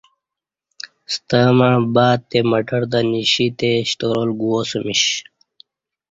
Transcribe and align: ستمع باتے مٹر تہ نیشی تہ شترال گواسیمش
ستمع 1.13 1.73
باتے 1.93 2.39
مٹر 2.49 2.81
تہ 2.91 2.99
نیشی 3.11 3.47
تہ 3.57 3.69
شترال 3.89 4.29
گواسیمش 4.39 5.01